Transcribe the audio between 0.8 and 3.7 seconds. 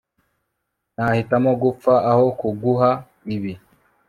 nahitamo gupfa aho kuguha ibi